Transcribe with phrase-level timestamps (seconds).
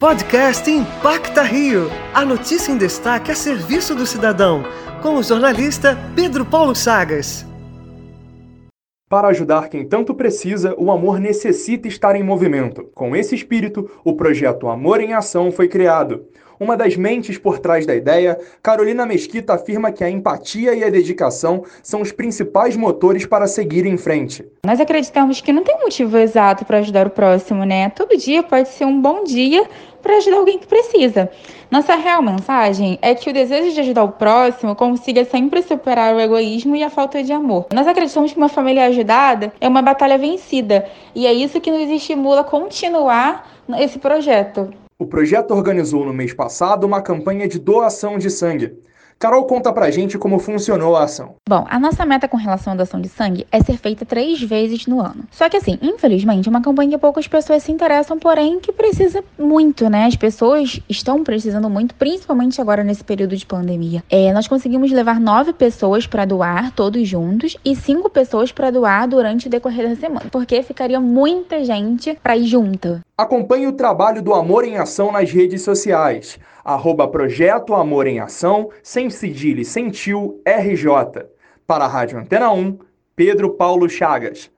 [0.00, 1.90] Podcast Impacta Rio.
[2.14, 4.62] A notícia em destaque a serviço do cidadão,
[5.02, 7.44] com o jornalista Pedro Paulo Chagas.
[9.08, 12.84] Para ajudar quem tanto precisa, o amor necessita estar em movimento.
[12.94, 16.28] Com esse espírito, o projeto Amor em Ação foi criado.
[16.60, 20.90] Uma das mentes por trás da ideia, Carolina Mesquita afirma que a empatia e a
[20.90, 24.44] dedicação são os principais motores para seguir em frente.
[24.66, 27.90] Nós acreditamos que não tem motivo exato para ajudar o próximo, né?
[27.90, 29.68] Todo dia pode ser um bom dia
[30.02, 31.30] para ajudar alguém que precisa.
[31.70, 36.20] Nossa real mensagem é que o desejo de ajudar o próximo consiga sempre superar o
[36.20, 37.66] egoísmo e a falta de amor.
[37.72, 41.90] Nós acreditamos que uma família ajudada é uma batalha vencida e é isso que nos
[41.90, 44.70] estimula a continuar esse projeto.
[44.98, 48.72] O projeto organizou no mês passado uma campanha de doação de sangue.
[49.18, 51.34] Carol conta pra gente como funcionou a ação.
[51.48, 54.86] Bom, a nossa meta com relação à doação de sangue é ser feita três vezes
[54.86, 55.24] no ano.
[55.32, 59.24] Só que assim, infelizmente, é uma campanha que poucas pessoas se interessam, porém que precisa
[59.36, 60.04] muito, né?
[60.04, 64.04] As pessoas estão precisando muito, principalmente agora nesse período de pandemia.
[64.08, 69.08] É, nós conseguimos levar nove pessoas para doar, todos juntos, e cinco pessoas para doar
[69.08, 73.00] durante o decorrer da semana, porque ficaria muita gente para ir junta.
[73.18, 76.38] Acompanhe o trabalho do Amor em Ação nas redes sociais.
[76.64, 81.26] Arroba Projeto Amor em Ação, sem cedilha e sem tio, RJ.
[81.66, 82.78] Para a Rádio Antena 1,
[83.16, 84.48] Pedro Paulo Chagas.